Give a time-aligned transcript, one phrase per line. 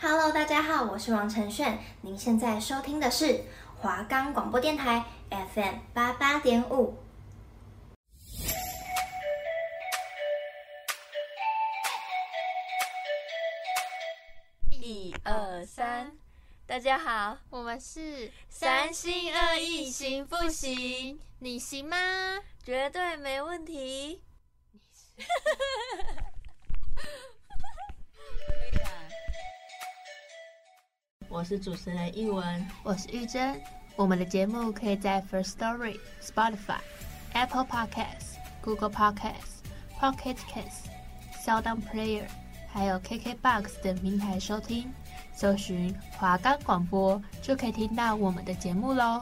[0.00, 1.78] Hello，大家好，我是王承炫。
[2.02, 3.44] 您现在收听的是
[3.78, 6.98] 华冈广播电台 FM 八八点五。
[14.70, 16.12] 一二三，
[16.66, 21.18] 大家好，我们是三心二意行不行？
[21.38, 21.96] 你行吗？
[22.62, 24.20] 绝对没问题。
[31.34, 33.60] 我是主持人一文，我是玉珍。
[33.96, 36.78] 我们的节目可以在 First Story、Spotify、
[37.32, 39.58] Apple Podcasts、Google Podcasts、
[39.98, 40.86] Pocket Casts、
[41.44, 42.28] SoundOn Player，
[42.68, 44.88] 还有 KKBox 等平台收听。
[45.32, 49.20] 搜寻华冈广播就可以听到我们的节目喽。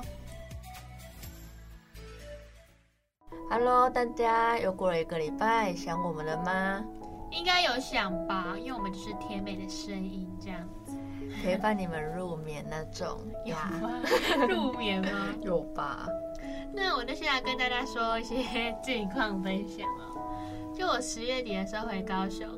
[3.49, 6.85] Hello，大家又过了一个礼拜，想我们了吗？
[7.31, 10.82] 应该有想吧，因为我们就是甜美的声音这样子。
[11.43, 13.71] 陪伴你们入眠那种呀？
[14.49, 15.29] 入眠吗？
[15.43, 16.07] 有吧。
[16.73, 20.19] 那我就现在跟大家说一些近况分享哦。
[20.75, 22.49] 就我十月底的时候回高雄，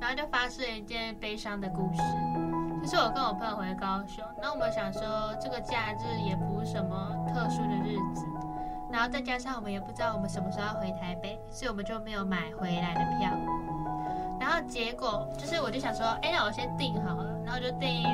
[0.00, 2.02] 然后就发生了一件悲伤的故事。
[2.82, 5.02] 就是我跟我朋友回高雄，那我们想说
[5.40, 8.24] 这个假日也不是什么特殊的日子，
[8.92, 13.30] 然后再加上我们也不知道我们什么时候要回台北，所以我们就没有买回来的票。
[14.38, 18.04] 然后结果就是，我就想说，哎，那我先订好了，然后就订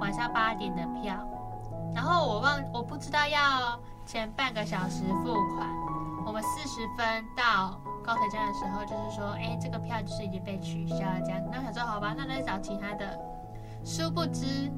[0.00, 1.14] 晚上八点的票。
[1.94, 5.68] 然后我忘，我不知道要前半个小时付款。
[6.24, 11.40] 我们四十分到高铁站的时候，就是说，哎，这个票就是已经被取消了这样。
[11.50, 13.18] 那我想说，好吧，那再找其他的。
[13.84, 14.70] 殊不知，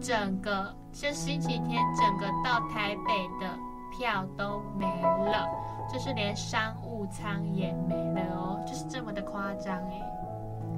[0.00, 3.50] 整个就星期天，整个到台北的
[3.96, 5.48] 票都没了，
[5.92, 10.00] 就是连商务舱也没了哦，就是这么的夸张哎。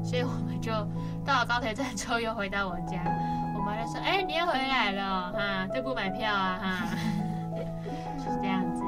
[0.02, 0.70] 所以我们就
[1.24, 3.02] 到了高铁站之后，又回到我家。
[3.56, 6.86] 我妈就说：“哎，你又回来了哈，这不买票啊哈。
[8.18, 8.82] ”就是这样子。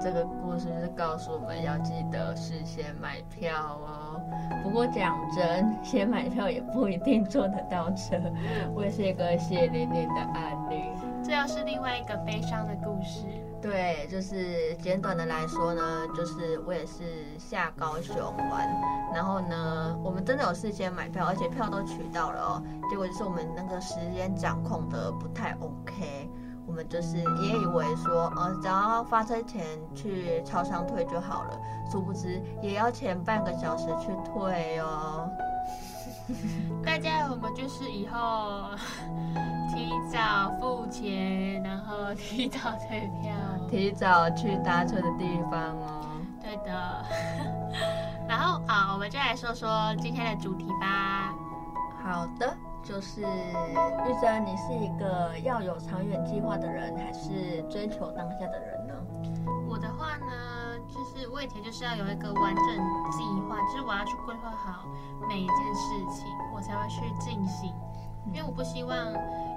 [0.00, 4.20] 这个故事是告诉我们要记得事先买票哦。
[4.62, 8.16] 不过讲真，先买票也不一定坐得到车。
[8.74, 10.82] 我也是一个血淋淋的案例。
[11.24, 13.26] 这又是另外一个悲伤的故事。
[13.62, 15.82] 对，就是简短的来说呢，
[16.16, 18.68] 就是我也是下高雄玩，
[19.14, 22.62] 然后呢，我们真的有事先买票，而且票都取到了哦。
[22.90, 26.28] 结果就是我们那个时间掌控的不太 OK，
[26.66, 35.30] 我们就是也以为说，呃，只要发车前去超商退就好了，殊不知也要前半个小时去退哦。
[36.84, 38.70] 大家，我们就是以后
[39.74, 43.32] 提早付钱，然后提早退票，
[43.70, 46.02] 提早去搭车的地方哦。
[46.40, 47.04] 对的。
[48.28, 51.34] 然后啊，我们就来说说今天的主题吧。
[52.02, 58.94] 好的，就是玉珍，你是一个要有长远计划的人，还是追求当下的人呢？
[61.28, 62.64] 我以前就是要有一个完整
[63.10, 64.84] 计划，就是我要去规划好
[65.28, 67.72] 每一件事情，我才会去进行。
[68.26, 69.12] 因为我不希望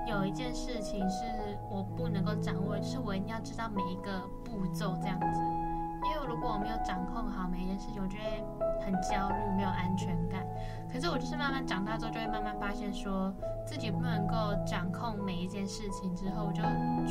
[0.08, 1.24] 有一件事情是
[1.70, 5.65] 我不能够掌握，就是我一定要知道每一个步骤这样子。
[6.06, 8.44] 因为如果我没有掌控好每一件事情，我就会
[8.80, 10.46] 很焦虑，没有安全感。
[10.92, 13.34] 可是我就是慢慢长大之后，就会慢慢发现说
[13.66, 14.34] 自己不能够
[14.66, 16.62] 掌控每一件事情之后，我就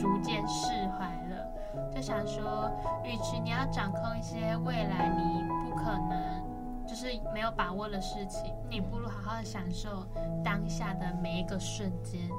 [0.01, 1.91] 逐渐释怀了。
[1.93, 2.71] 就想说，
[3.05, 10.07] 与其你要掌控一些未来你不可能，就是没有把握的事情，你不如好好的享受
[10.45, 12.31] 当下的每一个瞬间。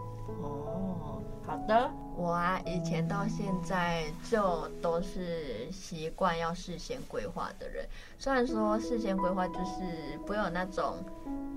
[0.41, 1.14] 哦，
[1.45, 7.85] 好的，我啊，以前到现在就都是习惯要事先规划的人。
[8.17, 10.97] 虽然说事先规划就是不会有那种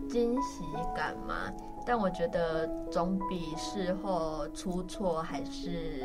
[0.08, 1.52] 惊喜感嘛，
[1.86, 6.04] 但我觉得总比事后出错还是。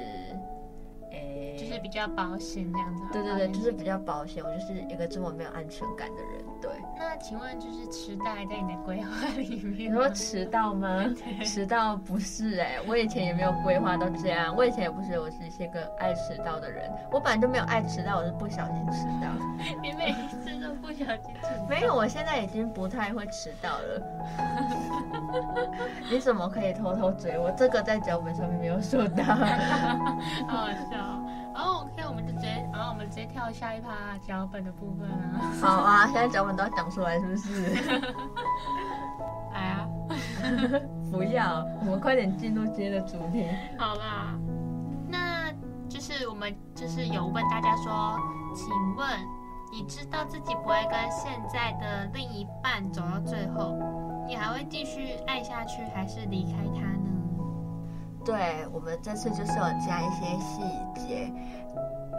[1.56, 3.04] 就是比较保险这样子。
[3.12, 4.44] 对对对，就是比较保险。
[4.44, 6.44] 我就是一个这么没有安全感的人。
[6.64, 6.72] 对。
[6.98, 9.92] 那请问，就是迟到还在你的规划里面？
[9.92, 11.04] 你说迟到吗？
[11.44, 14.56] 迟到不是哎、欸，我以前也没有规划到这样。
[14.56, 16.90] 我以前也不是，我是一个爱迟到的人。
[17.12, 19.28] 我本来就没有爱迟到，我是不小心迟到。
[19.82, 21.68] 你每一次都不小心迟到？
[21.68, 24.02] 没有，我现在已经不太会迟到了。
[26.10, 27.52] 你怎么可以偷偷追我？
[27.52, 29.24] 这个在脚本上面没有说到。
[30.48, 31.23] 好好笑。
[32.14, 33.90] 我们就直接，然后我们直接跳下一趴
[34.22, 35.52] 脚本的部分啊。
[35.60, 37.74] 好啊，现在脚本都要讲出来，是不是？
[39.54, 39.88] 哎呀，
[41.12, 43.48] 不要，我们快点进入今天的主题。
[43.78, 44.38] 好啦，
[45.08, 45.52] 那
[45.90, 48.18] 就是我们就是有问大家说，
[48.56, 49.08] 请问
[49.72, 53.76] 你知道自己不会跟现在的另一半走到最后，
[54.28, 57.10] 你还会继续爱下去，还是离开他呢？
[58.26, 60.62] 对，我们这次就是有加一些细
[60.96, 61.30] 节，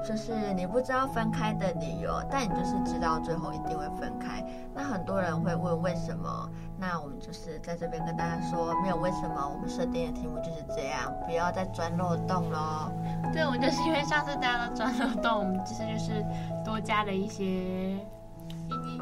[0.07, 4.45] 就是你不知道分开的理由，但你就是知道最后一定会分开。
[4.75, 6.51] 那很多人会问为什么？
[6.79, 12.93] 那我们就是在这边跟大家说，没有为什么，我们设定的题目就是这样，不要再钻漏洞喽。
[13.33, 16.25] 对，我们就是因为上次大家都钻漏洞，我们这次就是
[16.65, 17.97] 多加了一些一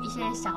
[0.03, 0.51] 一些小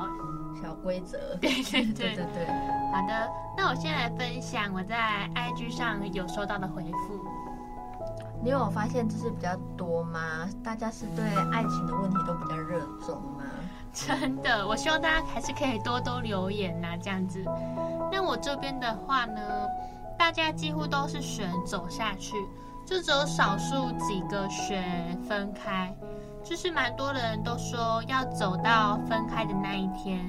[0.62, 1.18] 小规则。
[1.40, 2.46] 对对对 对对对。
[2.92, 7.35] 好的，那我先来分享我在 IG 上有收到的回复。
[8.42, 10.48] 你有发现就是比较多吗？
[10.62, 13.44] 大家是对爱情的问题都比较热衷吗？
[13.92, 17.42] 真的，我希望大家还是可以多多留言呐，这样子。
[18.12, 19.40] 那我这边的话呢，
[20.18, 22.36] 大家几乎都是选走下去，
[22.86, 25.96] 就只有少数几个选分开，
[26.44, 30.20] 就是蛮多的人都说要走到分开的那一天，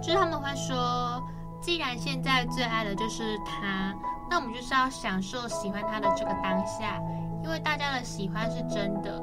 [0.00, 1.20] 就是他们会说，
[1.64, 3.94] 既然现在最爱的就是他，
[4.28, 7.00] 那我们就是要享受喜欢他的这个当下，
[7.42, 9.18] 因为大家的喜欢是真的。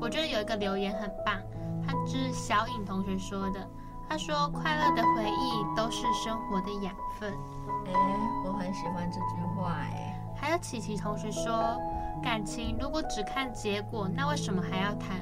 [0.00, 1.34] 我觉得有一个留言很棒。
[1.84, 3.68] 他是小颖同学说的，
[4.08, 7.34] 他说：“快乐的回忆都是生活的养分。”
[7.86, 7.92] 哎，
[8.44, 10.16] 我很喜欢这句话哎。
[10.36, 11.76] 还有琪琪同学说
[12.22, 15.18] ：“感情如果只看结果，那为什么还要谈？”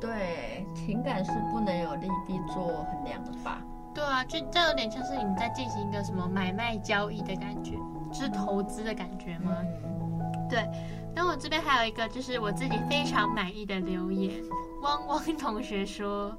[0.00, 3.60] 对，情感是不能有利弊做衡量的吧？
[3.96, 7.72] 对啊，就这有点像是你在进行一个什么买卖交易的感觉，
[8.12, 9.56] 就是投资的感觉吗？
[9.62, 10.68] 嗯、对。
[11.14, 14.38] 那我这边还有一个，就是我自己非常满意的留言。
[14.82, 16.36] 汪汪同学说：“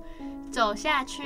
[0.54, 1.24] 走下去，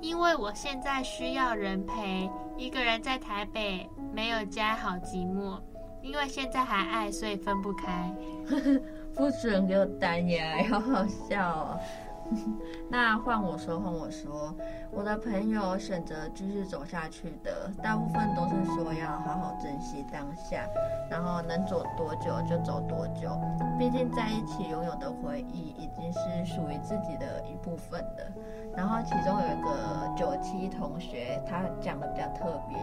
[0.00, 5.58] 因为我现在需要人陪，一个人在台北没有家，好寂寞。
[6.02, 8.08] 因为现在还爱，所以分不开。
[9.12, 11.80] ”不准给我单呀，好好笑哦。
[12.90, 14.54] 那换我说，换我说，
[14.90, 20.66] 我的朋友选择继续走下去的，大部分都是说要好好珍惜当下，
[21.10, 23.30] 然后能走多久就走多久。
[23.78, 28.32] 毕竟在一起拥有的回忆已经是属于自己的一部分了。
[28.76, 32.76] 然后其中有一个九七同学，他讲的比较特别，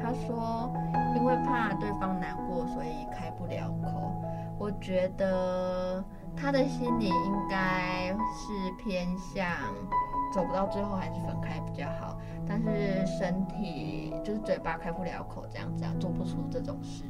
[0.00, 0.70] 他说
[1.16, 4.12] 因为怕对方难过，所以开不了口。
[4.58, 6.04] 我觉得。
[6.36, 9.46] 他的心里应该是偏向
[10.32, 12.16] 走不到最后还是分开比较好，
[12.46, 17.04] 但是身体就是嘴巴开不了口，这样子啊，做不出这种事。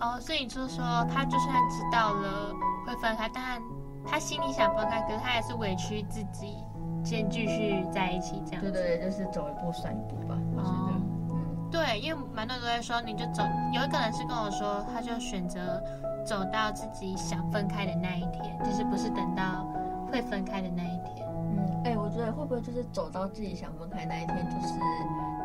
[0.00, 2.52] 哦，所以你就是说，他就算知道了
[2.86, 3.62] 会分开，但
[4.04, 6.56] 他心里想分开，可是他还是委屈自己，
[7.04, 8.62] 先继续在一起这样。
[8.62, 10.36] 对对对，就是走一步算一步吧。
[10.56, 10.90] 哦，
[11.30, 13.44] 嗯，对，因为蛮多人都在说，你就走。
[13.72, 15.80] 有一个人是跟我说，他就选择。
[16.24, 19.66] 走到自己想分开的那一天，就是不是等到
[20.10, 21.26] 会分开的那一天。
[21.28, 24.74] 嗯，哎、欸，我觉得会不会就是走到自己想分开那一天，就是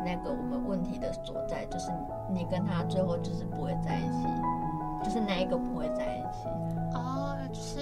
[0.04, 1.90] 那个我们问题的所在，就是
[2.30, 4.26] 你跟他最后就是不会在一起，
[5.04, 6.48] 就是那一个不会在一起？
[6.94, 7.80] 哦，就是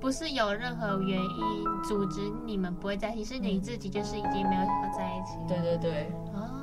[0.00, 5.36] 不是有任何原因阻止你们不会在一起，是你自己就是已经没有想要在一起。
[5.48, 6.12] 对对对。
[6.34, 6.59] 哦。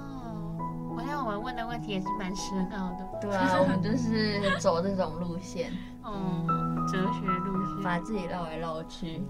[1.08, 3.08] 我看我们问的问题也是蛮深奥的。
[3.22, 5.72] 对啊，我们就是走这种路线，
[6.04, 6.46] 嗯，
[6.92, 9.24] 哲学路线，把自己绕来绕去，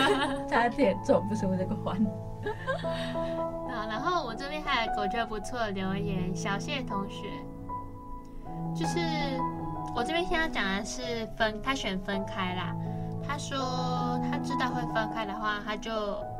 [0.46, 1.96] 差点走不出这个环。
[2.82, 7.30] 好，然后我这边还有一个我觉得不错的留言，小谢同学，
[8.74, 8.98] 就是
[9.96, 12.76] 我这边现在讲的是分，他选分开啦。
[13.26, 15.90] 他说他知道会分开的话，他就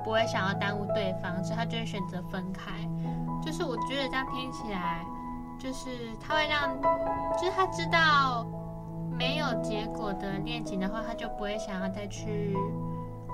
[0.05, 2.73] 不会想要耽误对方，所以他就会选择分开。
[3.45, 5.05] 就是我觉得这样听起来，
[5.59, 6.81] 就是他会让，
[7.39, 8.47] 就是他知道
[9.19, 12.57] 没有结果的恋情的话，他就不会想要再去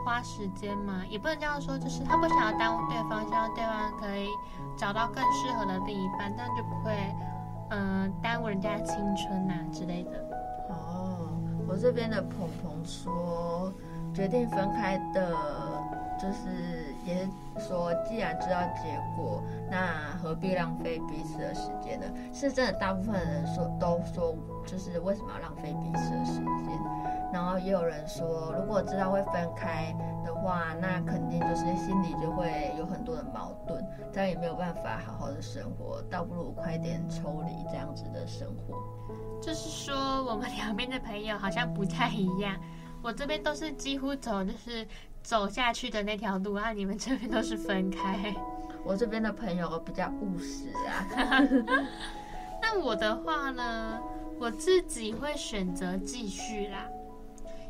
[0.04, 4.28] 花时间嘛，也不能这样说，就是他不想要耽误对方，希望对方可以
[4.76, 6.92] 找到更适合的另一半，但就不会，
[7.70, 10.10] 嗯、耽误人家青春呐、之类的。
[10.70, 11.28] 哦，
[11.68, 13.72] 我这边的鹏鹏说，
[14.14, 15.36] 决定分开的，
[16.18, 17.28] 就是也是。
[17.58, 22.06] 说，既然知道结果，那何必浪费彼此的时间呢？
[22.32, 24.32] 是真的，大部分人说都说，
[24.64, 26.78] 就是为什么要浪费彼此的时间？
[27.32, 29.92] 然后也有人说，如果知道会分开
[30.24, 38.76] 的话，那肯定就是心里就会有很多的矛盾，这样也没有办法好好的生活，倒不如快点抽离这样子的生活。
[39.42, 42.56] 就是说，我们两边的朋友好像不太一样，
[43.02, 44.86] 我这边都是几乎走就是。
[45.28, 48.34] 走下去的那条路啊，你们这边都是分开。
[48.82, 51.04] 我这边的朋友比较务实啊。
[52.62, 54.00] 那我的话呢，
[54.38, 56.88] 我自己会选择继续啦，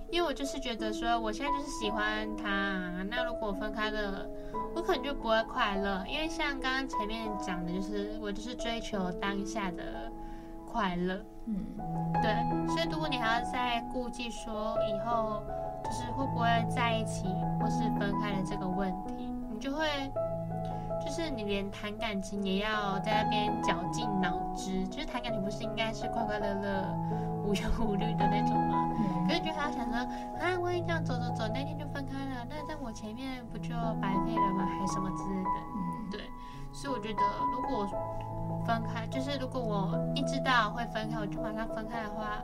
[0.09, 4.25] 因为我就是觉得说，我现在就是喜欢他，那如果分开了，
[4.77, 6.05] 我可能就不会快乐。
[6.09, 10.13] 因为像刚刚前面讲的，就是我就是追求当下的
[10.65, 12.69] 快乐，嗯，对。
[12.69, 15.43] 所以如果你还要再顾忌说以后
[15.83, 17.27] 就是会不会在一起
[17.59, 19.87] 或是分开的这个问题，你就会。
[21.01, 26.99] 就是你连谈感情也要在那边绞尽脑汁，就是谈感情不是应该是快快乐乐、
[27.47, 28.91] 无忧无虑的那种吗？
[28.99, 33.71] 嗯、可是觉得他想说，啊，万一这样走走走，那天就分开了，那在我前面不就
[34.03, 34.67] 白费了吗？
[34.67, 35.51] 还什么之类的？
[35.73, 36.21] 嗯，对。
[36.73, 37.23] 所以我觉得，
[37.53, 37.87] 如果
[38.67, 42.43] 分开，就是如果我一知道会分开，我就马上分开的话，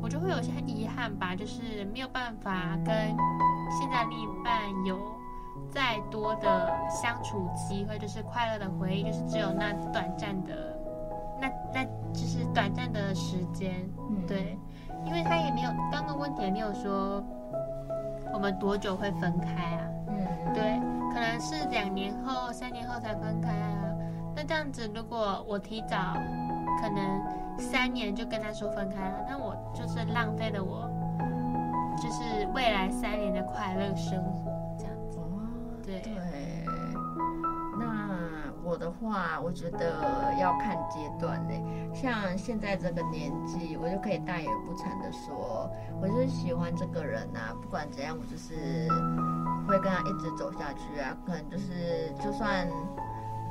[0.00, 2.94] 我就会有些遗憾吧，就是没有办法跟
[3.70, 4.98] 现在另一半有。
[5.70, 10.78] 再多的相处机会，就是快乐的回忆，就是只有那短暂的，
[11.40, 14.58] 那那就是短暂的时间，嗯、对，
[15.06, 17.24] 因为他也没有，刚刚问题也没有说
[18.34, 20.78] 我们多久会分开啊，嗯，对，
[21.12, 23.94] 可能是两年后、三年后才分开啊，
[24.34, 26.14] 那这样子，如果我提早
[26.80, 30.88] 可能三年就跟他说分开了，那我就是浪费了我
[31.98, 35.20] 就是未来三年的快乐生活这样子。
[35.84, 36.31] 对，那
[38.64, 41.62] 我的话，我觉得要看阶段嘞。
[41.92, 45.68] 像现在这个年纪，我就可以大言不惭的说，
[46.00, 48.88] 我就是喜欢这个人啊，不管怎样，我就是
[49.66, 51.16] 会跟他一直走下去啊。
[51.26, 52.68] 可能就是，就算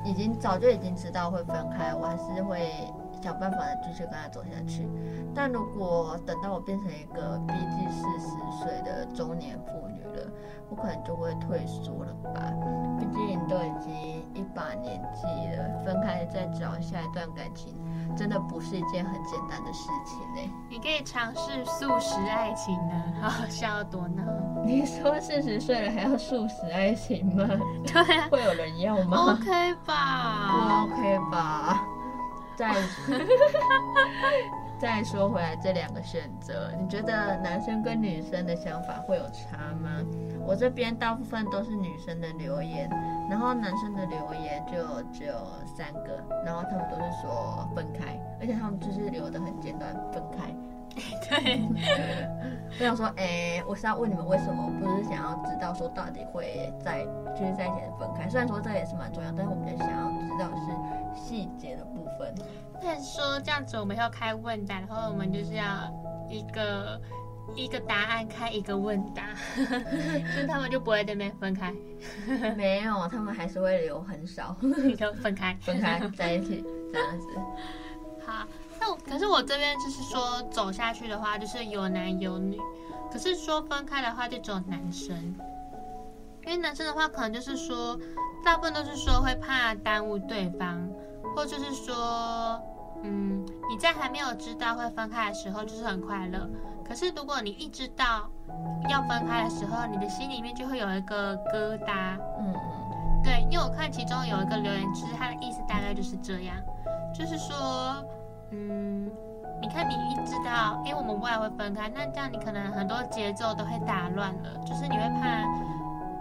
[0.04, 2.72] 已经早就已经知道会分开，我还是会
[3.22, 4.88] 想办法的继续跟他走下去。
[5.34, 8.28] 但如果等到我变成一个逼近四十
[8.64, 10.28] 岁的中年妇女了，
[10.70, 12.42] 我可能就会退缩了吧，
[13.00, 13.94] 毕竟都已经
[14.34, 15.26] 一把年纪
[15.56, 17.76] 了，分开再找下一段感情，
[18.16, 20.54] 真的不是一件很简单的事情呢。
[20.70, 24.24] 你可以尝试素食爱情呢，好 好笑多呢。
[24.66, 27.48] 你说四十岁了还要素食爱情吗？
[27.88, 31.84] 对啊，会有人要吗？OK 吧，不 OK 吧？
[32.62, 32.76] 再
[34.80, 39.90] 再说回来，这两个选择，你觉得男生跟女生的想法会有差吗？
[40.46, 42.88] 我这边大部分都是女生的留言，
[43.30, 45.34] 然后男生的留言就只有
[45.66, 50.56] 三个，然后他们都是说分开，而且他们就是留的很简短，分开。
[51.30, 51.62] 对，
[52.80, 53.24] 我想说，哎、
[53.58, 57.04] 欸，我是要问你们为什么，不是想要知道说到底会在
[57.36, 62.34] 就是在一起分开，虽然说这也是蛮重要，但是我们就想要知道是细节的部分。
[62.82, 65.66] 但是说这样子，我们要开问答，然后我们就是要
[66.30, 67.00] 一个。
[67.54, 69.24] 一个答案开一个问答，
[69.58, 71.74] 就他们就不会在那边分开。
[72.56, 74.56] 没有，他们还是会留很少，
[74.98, 77.28] 就分开，分开在一起这样子。
[78.26, 78.48] 好，
[78.82, 82.60] 那可是我这边就是说走下去的话，就是有男有女。
[83.12, 85.16] 可是说分开的话，就只有男生。
[86.44, 87.96] 因为男生的话，可能就是说，
[88.44, 90.82] 大部分都是说会怕耽误对方，
[91.36, 92.60] 或就是说，
[93.04, 96.50] 嗯，你在还没有知道会分开的时候，就是很快乐。
[96.84, 98.28] 可是，如果你一知道
[98.90, 102.18] 要分开的时候，你的心里面就会有一个疙瘩。
[102.40, 106.56] 嗯嗯，对，因为我看其中有一个留言，其实他的意思大概就是这样，
[107.14, 108.04] 就是说，
[108.52, 109.10] 嗯，
[109.62, 115.44] 你看你一知道，因为我们未来会分开，那这样你可能很多节奏都会打乱了，就是你会怕，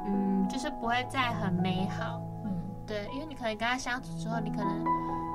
[0.06, 2.20] 嗯，就是不会再很美好。
[2.44, 2.52] 嗯，
[2.86, 4.84] 对，因为你可能跟他相处之后，你可能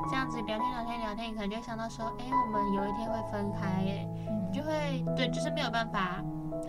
[0.09, 4.07] 这样子聊天聊天聊天，你可能就会想到说，哎，我们有一天会分开，耶。
[4.53, 6.23] 就会对，就是没有办法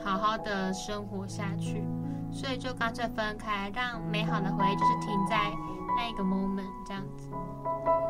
[0.05, 1.87] 好好的生活下去，
[2.33, 5.37] 所以就干脆分开，让美好的回忆就是停在
[5.97, 7.31] 那一个 moment 这样子。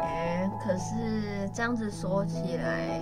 [0.00, 3.00] 哎，可是这样子说起来，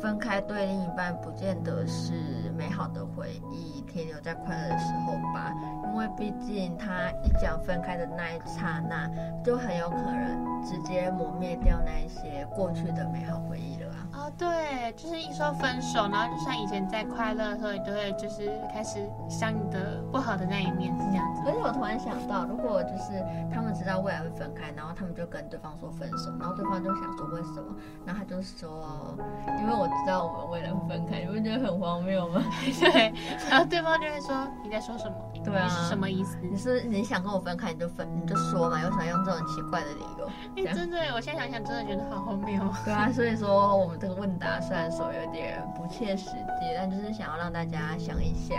[0.00, 2.12] 分开对另一半不见得是
[2.56, 5.52] 美好的回忆，停留在快乐的时候吧，
[5.84, 9.10] 因为毕竟他一讲分开的那一刹那，
[9.44, 13.89] 就很有可能直接磨灭掉那一些过去的美好回忆了。
[14.20, 21.40] 哦，对，就是一说分手，然后就像以前在快乐的时候，你就会就是开始想你的不好的那一面，是这样子。
[21.42, 27.74] 可是我突然想到，如果就是他们知道未来会分开，然后他们就跟对方说分手，然后对方就想说为什么，
[28.04, 29.16] 然后他就说，
[29.58, 32.44] 因为我知道我们未来会分开，你不觉得很荒谬吗？
[32.78, 33.14] 对，
[33.48, 35.14] 然后对方就会说你在说什么？
[35.42, 36.36] 对啊，是什么意思？
[36.42, 40.28] 你是你想跟我分开，你就分，你就说嘛，有什么用这种奇怪的理由？
[40.56, 42.62] 哎，真的，我现在想想，真的觉得好荒谬。
[42.84, 48.58] 对啊，所以说我们这个问答虽然说有点不切实际，但就是想要让大家想一想，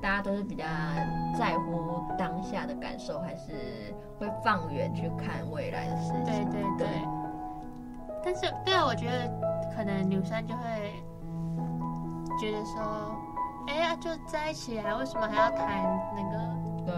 [0.00, 0.64] 大家都是比较
[1.38, 3.52] 在乎当下的感受，还是
[4.18, 6.24] 会放远去看未来的事情？
[6.24, 6.86] 对对对。
[6.86, 6.88] 对
[8.24, 9.28] 但是，对啊，我觉得
[9.74, 10.92] 可能女生就会
[12.40, 12.80] 觉得说。
[13.68, 15.82] 哎呀，就在一起啊，为什么还要谈
[16.16, 16.36] 那个？
[16.84, 16.94] 对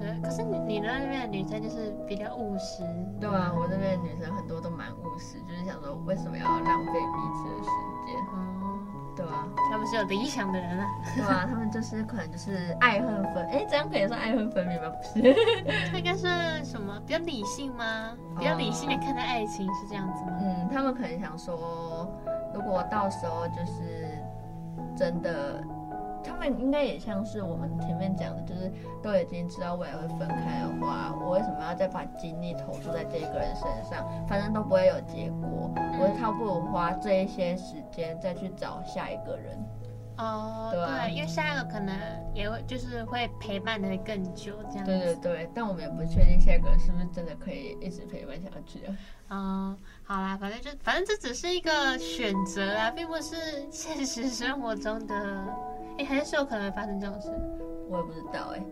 [0.00, 2.82] 对，可是你你那边的女生就是比较务实。
[3.20, 7.70] 对啊，我这边的女生很多都蛮务实，就是想说为什么要浪费彼此的时
[8.06, 8.16] 间？
[8.32, 8.80] 哦，
[9.14, 10.86] 对啊，他们是有理想的人啊。
[11.14, 14.88] 对啊，他们就是可能就是爱恨分，哎，这样可以算爱恨分明吗？
[14.88, 15.34] 不是，
[15.92, 16.98] 他应该算什么？
[17.06, 18.16] 比较理性吗？
[18.38, 20.38] 比较理性的看待爱情是这样子吗？
[20.40, 22.08] 嗯，他们可能想说，
[22.54, 24.08] 如果到时候就是
[24.96, 25.62] 真的。
[26.22, 28.72] 他们应该也像是我们前面讲的，就是
[29.02, 34.06] 都已经知道未来会分开的话，我为什么要再把精力投注在这个人身上？
[34.26, 39.58] 反正都不会有结果，我倒不如花这一些时间再去找下一个人。
[40.20, 41.96] 哦，对，对，因为下一个可能
[42.34, 44.84] 也会就是会陪伴的更久，这样子。
[44.84, 48.96] 对对对，但我们也不确定下一个是不是真的可以一直陪伴下去啊。
[49.30, 53.36] 嗯，好啦，反正就反正这只是一个选择啊，并不是
[53.70, 55.14] 现实生活中的。
[55.98, 57.28] 哎，还是有可能发生这种事，
[57.88, 58.62] 我也不知道哎，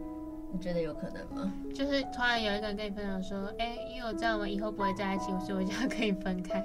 [0.53, 1.53] 你觉得有可能吗？
[1.75, 6.61] 就是突然有一个人跟你分享说，哎，因为我知道，我们以后不会在一起，所以我就要跟你分开。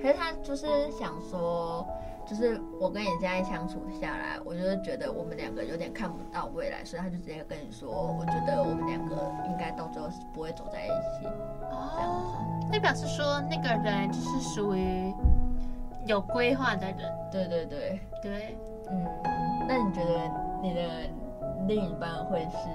[0.00, 1.86] 可是他就是想说，
[2.28, 11.26] 就是我跟你这样相处下来，我就是觉得我们两个有点看不到未来，所以他就直接跟你说，我觉得我们两个应该到最后是不会走在一起。
[11.70, 15.14] 哦，那表示说那个人就是属于
[16.06, 16.98] 有规划的人。
[17.32, 18.58] 对对对对。
[18.90, 19.06] 嗯，
[19.66, 20.30] 那你觉得
[20.62, 20.80] 你的
[21.66, 22.68] 另一半会是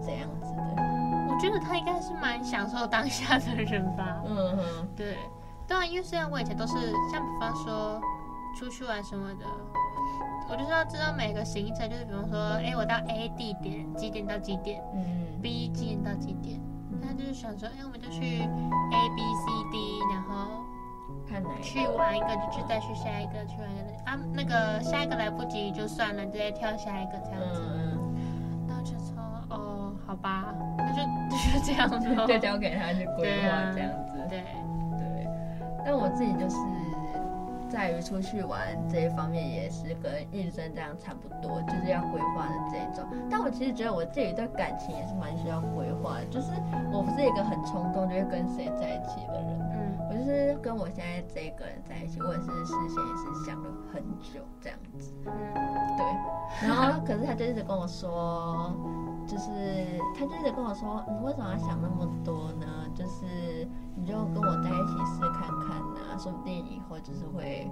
[0.00, 0.82] 怎样子的？
[1.28, 4.22] 我觉得他应该是蛮享受当下的人吧。
[4.26, 5.16] 嗯哼，对，
[5.66, 6.74] 当然，因为虽然我以前都是
[7.10, 7.98] 像比方说
[8.54, 9.46] 出去玩什么的，
[10.48, 16.60] 我就是要知道每个行程，就是比方说，哎，我到 A 地点几点到几点，嗯，B 几点到几点，
[17.02, 20.62] 他就是想说，哎，我们就去 A B C D，然后
[21.28, 21.42] 看。
[21.62, 27.60] 去玩一个就去再去下一个去玩一个啊，那个下一个来不及就算了，直接跳下一个这样子。
[27.62, 31.02] 嗯，然后就说哦，好吧，那就
[31.58, 34.18] 就这样子，就交给他去规划这样子。
[34.28, 34.44] 对
[34.98, 35.26] 对，
[35.84, 36.56] 但我自己就是。
[37.72, 43.02] 在于出去玩这一方面，也是跟医生这样差不多，就是要规划的这一种。
[43.30, 46.52] 但我其实觉得我自己对感情也是蛮需要规划的，就是
[46.92, 49.58] 我不是一个很冲动就会跟谁在一起的人。
[49.72, 55.10] 嗯，我就是跟我现在这个人在一起，我也是事先也是想了很久这样子。
[55.24, 55.32] 嗯，
[55.96, 56.68] 对。
[56.68, 58.70] 然后可是他就一直跟我说，
[59.26, 59.50] 就是
[60.14, 62.66] 他就一直跟我说，你为什么要想那么多呢？
[62.94, 67.70] 就是你就跟我在一起试看看呐，说不定以后就是会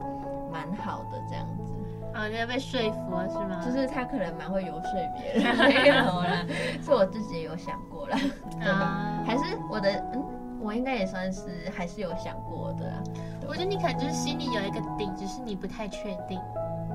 [0.53, 1.73] 蛮好的这样子。
[2.13, 3.61] 啊，你要被说服了是吗？
[3.65, 6.45] 就是他可能蛮会游说别人，没有啦，
[6.83, 8.19] 是我自己有想过啦。
[8.61, 10.25] 啊，还是我的，嗯，
[10.61, 13.03] 我应该也算是还是有想过的啦。
[13.49, 16.41] 我觉得你可能就是心里有一个底，只是你不太确定。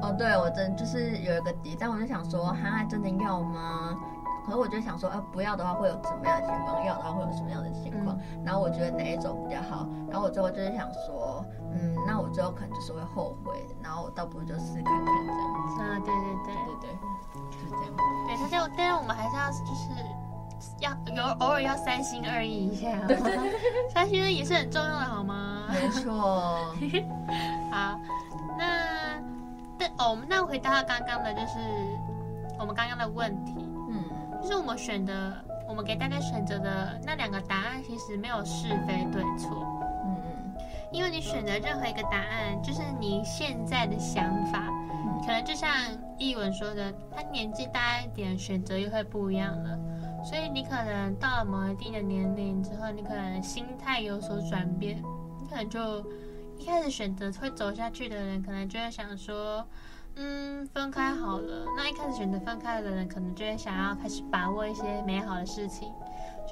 [0.02, 3.98] 哦，对，我真就是有一个底，但我就想说，哈，真的要吗？
[4.46, 6.86] 可是我就想说，啊，不要的话会有怎么样的情况？
[6.86, 8.16] 要的话会有什么样的情况？
[8.16, 9.88] 嗯、然后我觉得哪一种比较好？
[10.08, 15.82] 然后我最后就是想说，嗯，那我最后可能就是会后悔，然后我倒不如就试看看这样子。
[15.82, 16.90] 啊，对对对对对，
[17.50, 17.96] 就是这样。
[18.28, 19.90] 对，他就，但是我们还是要就是
[20.80, 25.66] 要有偶尔要三心二意一下，对对对，三心二意也是很重要的，好吗？
[25.74, 26.14] 没错。
[27.72, 28.00] 好，
[28.60, 29.20] 那
[29.80, 31.58] 但哦，我们那回答到刚刚的就是
[32.60, 33.56] 我们刚刚的问题。
[34.46, 35.34] 就是我们选的，
[35.68, 39.66] 我们给大家选择的那两个答案，其实没有是非对错。
[40.06, 40.56] 嗯嗯，
[40.92, 44.70] 因为你选择任何一个答案，就是你现在的想法，
[45.26, 45.68] 可能就像
[46.20, 49.80] 译文说的，他年纪大一点，选择又会不一样了。
[50.24, 55.04] 所以你可能到了某一定的年龄之后，你可能心态有所转变，
[55.42, 56.06] 你可能就
[56.60, 59.68] 一开始选择会走下去的人，可能就会想说。
[60.18, 61.66] 嗯，分开好了。
[61.76, 65.92] 那一开始选择分开的人，可能就会想要开始把握一些美好的事情，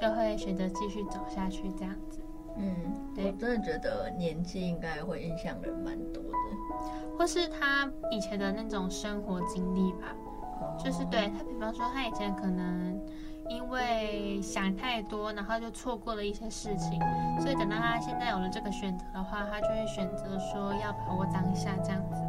[0.00, 2.20] 就会选择继续走下去这样子。
[2.56, 2.74] 嗯，
[3.14, 10.14] 对，我真的觉得年纪应该会影响人蛮多的，或是他以前的那种生活经历吧。
[10.60, 13.00] 哦，就是对他，比方说他以前可能
[13.48, 17.00] 因为想太多，然后就错过了一些事情，
[17.40, 22.22] 所以等到他现在有了这个选择的话，他就会选择说要把握当下这样子。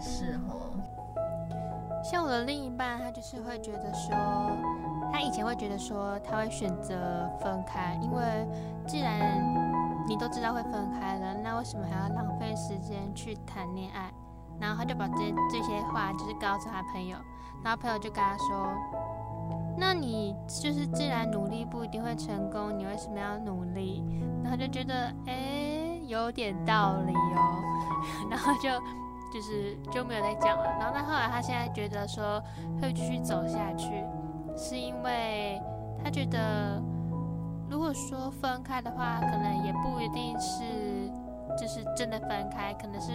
[0.00, 0.70] 是哦，
[2.04, 4.16] 像我的另一半，他就是会觉得说，
[5.12, 8.46] 他以前会觉得说，他会选择分开，因为
[8.86, 9.42] 既然
[10.08, 14.10] 你都知道会分开了，那为什么还要浪费时间去谈恋爱？
[14.60, 17.16] 然后他就把这这些话就是告诉他朋友，
[17.64, 18.68] 然后朋友就跟他说，
[19.76, 24.02] 那你就是既然努力不一定会成功，你为什么要努力？
[24.42, 27.62] 然后就觉得，哎，有点道理哦，
[28.30, 28.70] 然后就。
[29.32, 30.64] 就是就没有再讲了。
[30.78, 32.42] 然后他后来他现在觉得说
[32.80, 34.04] 会继续走下去，
[34.56, 35.60] 是因为
[36.02, 36.82] 他觉得
[37.70, 40.62] 如果说分开的话，可能也不一定是
[41.58, 43.12] 就是真的分开，可能是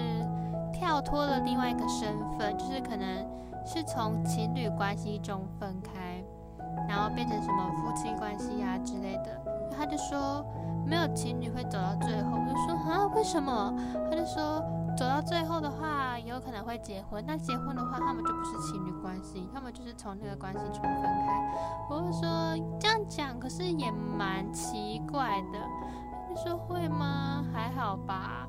[0.72, 3.26] 跳脱了另外一个身份，就是可能
[3.66, 6.24] 是从情侣关系中分开，
[6.90, 9.42] 然后变成什么夫妻关系啊之类的。
[9.76, 10.46] 他就说
[10.86, 13.74] 没有情侣会走到最后，我就说啊为什么？
[14.10, 14.64] 他就说
[14.96, 17.24] 走到最后的话，有可能会结婚。
[17.26, 21.88] 那结婚的话，他们就不是情侣关系，他们就是从那个关系中分开。
[21.90, 25.60] 我就说这样讲，可是也蛮奇怪的。
[26.30, 27.44] 你说会吗？
[27.54, 28.48] 还好吧，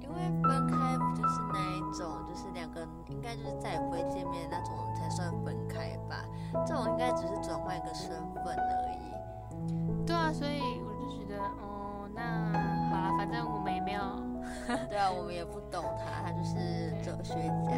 [0.00, 6.24] 因为分开不就是那一种，就是两个人应该就是再也不会见面的那种才算分开吧？
[6.66, 10.06] 这种应该只是转换一个身份而已。
[10.06, 12.65] 对啊，所以我就觉得，哦，那好了，
[13.26, 14.00] 反正我们也没有，
[14.88, 17.34] 对啊，我们也不懂他，他就是哲学
[17.68, 17.72] 家。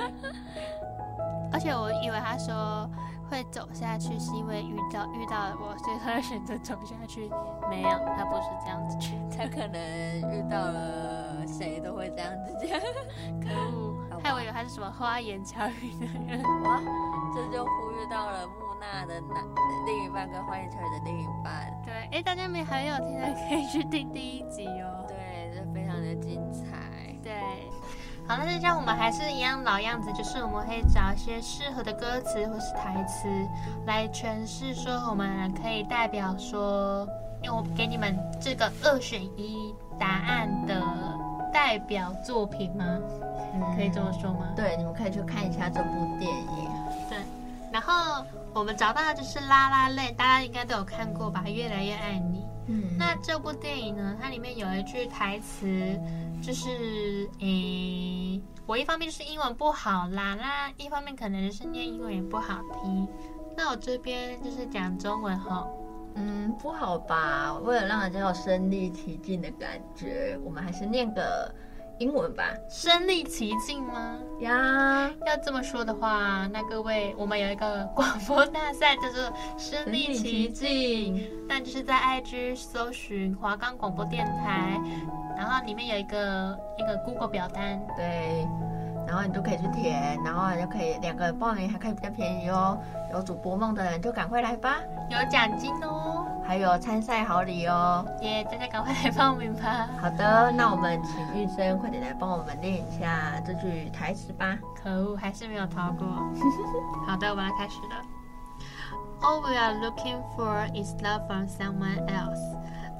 [1.52, 2.88] 而且我以为他说
[3.30, 7.30] 会走下去是因为遇到遇到了我，所以他会选择走下去。
[7.68, 9.78] 没有，他不是这样子去，他可能
[10.32, 12.80] 遇到了谁都会这样子讲。
[13.40, 16.42] 可恶，害我以为他是什么花言巧语的人。
[16.64, 16.80] 哇，
[17.34, 18.48] 这就忽略到了。
[18.80, 19.44] 那的男
[19.86, 25.04] 另一半跟欢迎车的另一半，对，哎，大家没还没有听的可以去听第一集哦。
[25.08, 26.76] 对，这非常的精彩。
[27.22, 27.34] 对，
[28.28, 33.28] 好，那就这样，我们还是一样老样子，就是我们可以找一些适合的歌词或是台词
[33.86, 37.08] 来诠释，说我们可以代表说，
[37.42, 40.82] 因为我给你们这个二选一答案的
[41.52, 42.84] 代表作品吗？
[43.54, 44.52] 嗯，可以这么说吗？
[44.54, 46.70] 对，你们可以去看一下这部电影。
[47.08, 47.18] 对，
[47.72, 48.24] 然后。
[48.56, 51.44] 我们找到的就是《La La Land》，大家应该都有看过吧？
[51.46, 52.42] 越来越爱你。
[52.68, 55.66] 嗯，那这部电影呢，它里面有一句台词，
[56.42, 63.06] 就是诶，我一方面就是英文不好啦，那一方面可能就是念英文也不好听。
[63.54, 65.68] 那我这边就是讲中文哈。
[66.14, 67.52] 嗯，不好吧？
[67.62, 71.54] 为了让人家有身临其境的感觉，我们还是念个。
[71.98, 74.18] 英文吧，身临其境吗？
[74.40, 84.78] 呀，要这么说的话，那各位，我们有一个广播大赛叫做身临其境，但就是在 IG 搜寻华冈广播电台，
[85.36, 88.46] 然后里面有一个一个 Google 表单，对，
[89.06, 92.78] 然后你就可以去填，然后就可以两个人报名还可以比较便宜哦。
[93.12, 94.76] 有主播梦的人就赶快来吧，
[95.08, 96.26] 有奖金哦。
[96.44, 98.06] 还有参赛好礼哦！
[98.20, 99.88] 耶，大家赶快来报名吧！
[100.00, 104.56] 好的，那我们请玉生快点来帮我们练一下这句台词吧。
[104.80, 106.06] 可恶，还是没有逃过。
[107.04, 107.96] 好的，我们来开始了。
[109.22, 112.38] All we are looking for is love from someone else.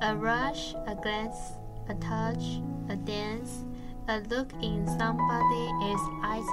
[0.01, 1.55] A rush, a glance,
[1.89, 3.63] a touch, a dance,
[4.09, 6.45] a look in somebody's eyes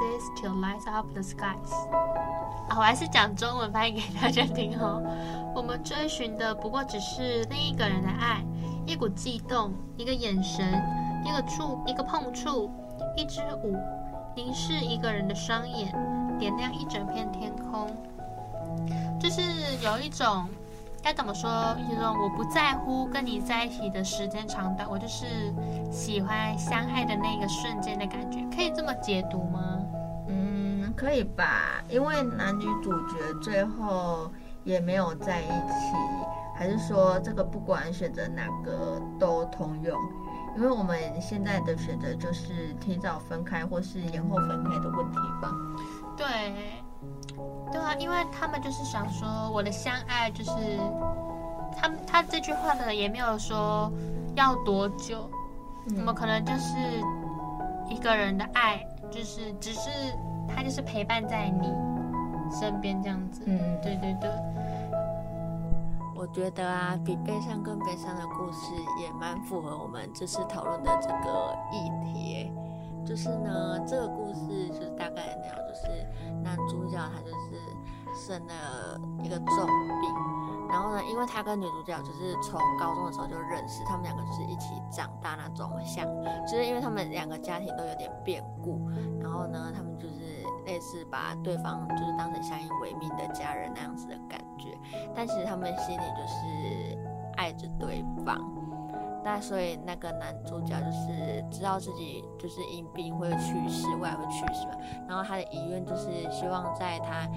[0.42, 1.72] to light up the skies.
[2.70, 5.02] 我还是讲中文翻译给大家听哦。
[5.56, 8.44] 我们追寻的不过只是另一个人的爱，
[8.88, 10.66] 一股悸动，一个眼神，
[11.24, 12.72] 一个触，一个碰触，
[13.16, 13.78] 一支舞，
[14.36, 15.94] 凝视一个人的双眼，
[16.39, 17.88] 点亮一整片天空。
[19.20, 19.42] 就是
[19.84, 20.48] 有一种
[21.04, 21.50] 该怎么说？
[21.92, 25.54] 一种我不在乎跟你在一起的时间长短，我就是
[25.92, 29.80] 喜欢相爱的那个瞬间的感觉，可以这么解读吗？
[30.30, 31.84] 嗯可以吧？
[31.89, 34.32] 因为男女主角最后
[34.63, 35.94] 也没有在一起，
[36.56, 40.00] 还是说这个不管选择哪个都通用？
[40.56, 45.52] 因为我们现在的选择就是提早分开或是延后分开的问题吧？
[46.16, 46.54] 对，
[47.74, 50.52] 对啊，因为他们就是想说我的相爱就是
[51.76, 53.92] 他他这句话的也没有说
[54.36, 55.30] 要多久，
[55.90, 56.78] 怎么可能就是
[57.90, 59.90] 一个人的爱，就是只是。
[60.46, 61.68] 他就是陪伴在你
[62.52, 64.30] 身边这样子，嗯，对对对。
[66.16, 72.52] 我觉得啊，比悲伤更悲伤的故事也蛮符合我们这次讨论的这个议题。
[73.06, 75.88] 就是呢，这个故事就是大概那样，就是
[76.44, 77.43] 男主角他就是
[78.26, 79.68] 生了一个重
[80.02, 80.14] 病。
[80.70, 86.04] 然后呢，因为他跟女主角就是从高中的时候就认识，他们两个就是一起长大那种像，
[86.48, 88.90] 就是因为他们两个家庭都有点变故，
[89.22, 94.76] 然后呢，他们就是类似把对方就是当成相依为命的家人那样子的感觉，
[95.14, 96.98] 但其实他们心里就是
[97.36, 98.42] 爱着对方。
[99.24, 104.74] 那所以那个男主角就是知道自己就是因病会去世，未来会去世嘛，
[105.08, 107.30] 然后他的遗愿就是希望在他。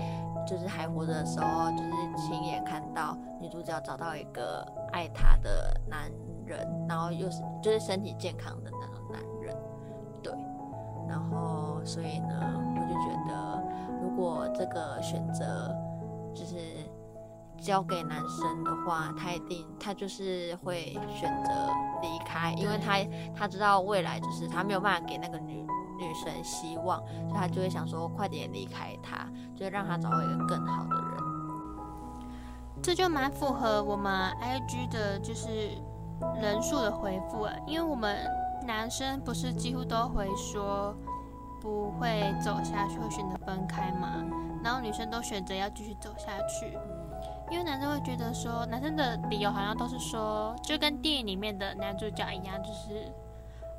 [0.46, 6.10] 就是还活着的时候，就是亲眼看到女主角找到一个爱她的男
[6.44, 9.56] 人，然后又是就是身体健康的那种男人，
[10.22, 10.32] 对。
[11.08, 12.34] 然后所以呢，
[12.74, 13.62] 我就觉得
[14.02, 15.74] 如果这个选择
[16.34, 16.56] 就是
[17.58, 21.50] 交给男生的话，他一定他就是会选择
[22.02, 22.98] 离开，因为他
[23.34, 25.66] 他知道未来就是他没有办法给那个女
[25.98, 31.22] 女生希望，所以他就会想说快点离开他，就让他找到一个更好的人。
[32.82, 35.70] 这就蛮符合我们 IG 的，就是
[36.40, 38.16] 人数的回复啊，因为我们
[38.66, 40.94] 男生不是几乎都会说
[41.60, 44.22] 不会走下去，会选择分开嘛，
[44.62, 46.78] 然后女生都选择要继续走下去，
[47.50, 53.12] 因为男生会觉得说，男生的理由好像都是说，就跟电影里面的男主角一样，就是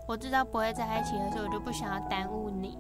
[0.08, 2.80] 我知道不会在一起的时候，我就不想要耽误你，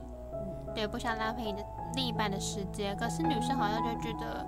[0.73, 4.45] 对，不想浪费你的另一半的时间，可是女生好像就觉得。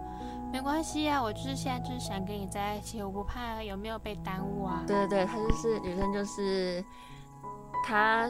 [0.51, 4.83] 没关系啊，我就是现在就是想跟你在一起，我不怕有没有被耽误啊。
[4.87, 6.83] 对对对，她就是女生，就是
[7.85, 8.27] 她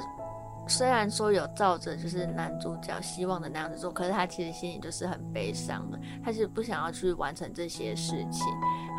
[0.67, 5.97] 虽然说有照着就是男主角希望的那样子做，可是她其实心里就是很悲伤的。
[6.21, 8.45] 她是不想要去完成这些事情，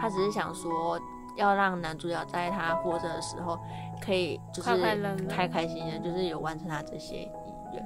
[0.00, 0.98] 她只是想说
[1.36, 3.58] 要让男主角在他活着的时候
[4.00, 4.70] 可以就是
[5.28, 7.30] 开开心心，就是有完成他这些意
[7.72, 7.84] 愿。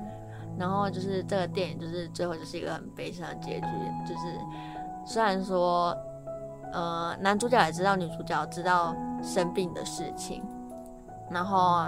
[0.59, 3.67] 然后就是这个电影就是最后就是一个很悲伤的结局，
[4.07, 4.39] 就是。
[5.07, 5.95] 虽然说，
[6.73, 10.43] 呃，男主角也知道女主角知道生病的事情，
[11.31, 11.85] 然后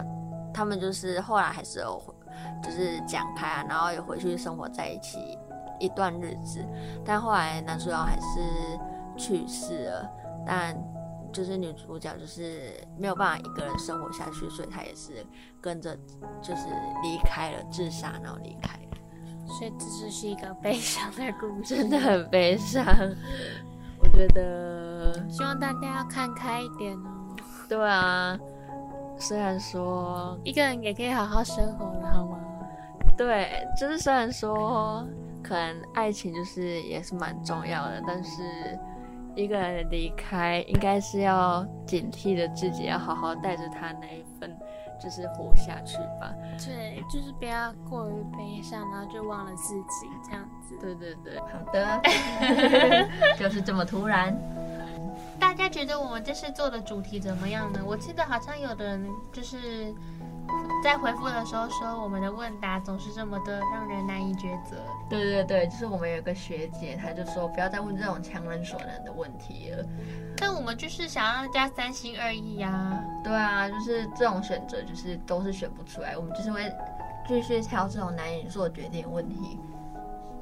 [0.53, 2.15] 他们就是后来还是有
[2.63, 5.39] 就是讲开啊，然后也回去生活在一起
[5.81, 6.63] 一段日子，
[7.07, 8.79] 但后来男主角还是
[9.17, 10.11] 去世了，
[10.47, 10.77] 但
[11.37, 15.23] 就是女主角就是没有办法一个人生活下去，所以她也是
[15.61, 15.95] 跟着
[16.41, 16.67] 就是
[17.03, 18.81] 离开了，自杀然后离开。
[19.47, 22.83] 所以这就是一个悲伤的故事，真的很悲伤。
[23.99, 27.37] 我觉得，希望大家要看开一点哦。
[27.69, 28.39] 对啊，
[29.19, 32.39] 虽然说一个人也可以好好生活的，好吗？
[33.15, 35.07] 对，就是虽然说
[35.43, 38.43] 可能爱情就是也是蛮重要的，但是
[39.37, 44.57] 一个人离开，应该是要警惕着自己，要好好带着他那一份。
[44.99, 50.75] 就是活下去吧，对，就是不要过于悲伤，然后就忘了自己这样子。
[50.81, 52.01] 对对对，好的，
[53.39, 54.35] 就是这么突然。
[55.39, 57.81] 大家觉得我们这次做的主题怎么样呢？
[57.87, 59.95] 我记得好像有的人就是。
[60.85, 64.77] 在回复的时候说，我们的问答总是这么的让人难以抉择。
[65.09, 69.85] 对对对，就是我们有一个学姐，她就说不要再问这种强人所难的问题了。
[70.37, 73.05] 但我们就是想让大家三心二意呀、啊。
[73.25, 76.17] 对啊，就是这种选择，就是都是选不出来。
[76.17, 76.73] 我们就是会
[77.27, 79.59] 继续挑这种难以做决定的问题。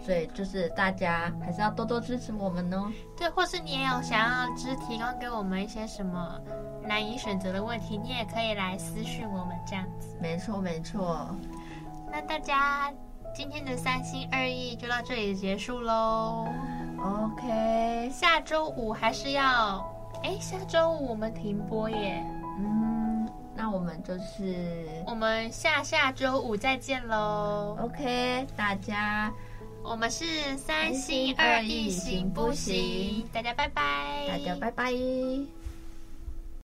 [0.04, 2.92] 所以就是大家还是要多多支持我们哦。
[3.16, 6.38] 对，或是你也有想要就是提供给我们一些什么
[6.82, 10.14] 难以选择的问题，你也可以来私讯我们这样子。
[10.20, 11.34] 没错没错。
[12.12, 12.92] 那大家
[13.34, 16.46] 今天的三心二意就到这里结束喽。
[16.98, 19.84] OK，下周五还是要
[20.22, 22.22] 哎，下周五我们停播耶。
[22.58, 27.76] 嗯，那我们就是我们下下周五再见喽。
[27.80, 29.32] OK，大家。
[29.84, 30.24] 我们是
[30.56, 33.22] 三心二意，行不行？
[33.30, 34.26] 大家拜拜。
[34.26, 34.90] 大家拜拜。